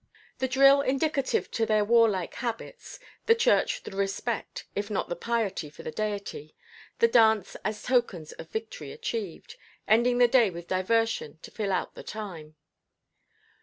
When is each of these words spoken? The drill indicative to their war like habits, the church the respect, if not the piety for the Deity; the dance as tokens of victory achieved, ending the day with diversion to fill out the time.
The 0.39 0.47
drill 0.47 0.81
indicative 0.81 1.51
to 1.51 1.63
their 1.67 1.85
war 1.85 2.09
like 2.09 2.33
habits, 2.33 2.99
the 3.27 3.35
church 3.35 3.83
the 3.83 3.91
respect, 3.91 4.65
if 4.75 4.89
not 4.89 5.09
the 5.09 5.15
piety 5.15 5.69
for 5.69 5.83
the 5.83 5.91
Deity; 5.91 6.55
the 6.97 7.07
dance 7.07 7.55
as 7.63 7.83
tokens 7.83 8.31
of 8.31 8.49
victory 8.49 8.91
achieved, 8.91 9.57
ending 9.87 10.17
the 10.17 10.27
day 10.27 10.49
with 10.49 10.67
diversion 10.67 11.37
to 11.43 11.51
fill 11.51 11.71
out 11.71 11.93
the 11.93 12.01
time. 12.01 12.55